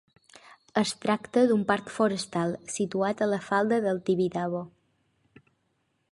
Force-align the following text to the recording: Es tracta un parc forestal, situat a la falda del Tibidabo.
Es 0.81 0.91
tracta 1.01 1.41
un 1.55 1.65
parc 1.71 1.91
forestal, 1.97 2.55
situat 2.75 3.21
a 3.25 3.27
la 3.33 3.39
falda 3.49 3.79
del 3.85 4.01
Tibidabo. 4.07 4.63